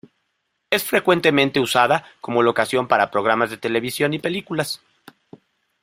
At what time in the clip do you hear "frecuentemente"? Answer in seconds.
0.83-1.59